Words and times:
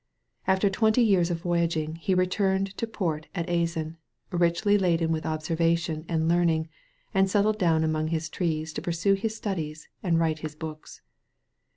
After 0.47 0.67
twenty 0.67 1.03
years 1.03 1.29
of 1.29 1.41
voyaging 1.43 1.97
he 1.97 2.15
re 2.15 2.25
turned 2.25 2.75
to 2.79 2.87
port 2.87 3.27
at 3.35 3.47
Azan> 3.47 3.97
richly 4.31 4.75
laden 4.75 5.11
with 5.11 5.25
observa 5.25 5.77
tion 5.77 6.05
and 6.09 6.27
learning, 6.27 6.69
and 7.13 7.29
settled 7.29 7.59
down 7.59 7.83
among 7.83 8.07
his 8.07 8.27
trees 8.27 8.73
to 8.73 8.81
pursue 8.81 9.13
his 9.13 9.35
studies 9.35 9.89
and 10.01 10.19
write 10.19 10.39
his 10.39 10.55
books. 10.55 11.03